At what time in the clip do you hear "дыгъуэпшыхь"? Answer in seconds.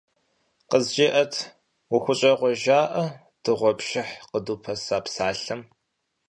3.43-4.13